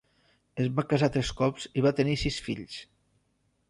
[0.63, 2.85] Es va casar tres cops i va tenir sis fills.